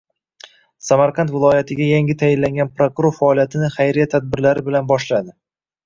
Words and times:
Samarqand 0.85 1.33
viloyatiga 1.35 1.91
yangi 1.91 2.17
tayinlangan 2.23 2.73
prokuror 2.81 3.17
faoliyatini 3.21 3.73
xayriya 3.79 4.13
tadbirlari 4.19 4.69
bilan 4.71 4.93
boshladi 4.95 5.41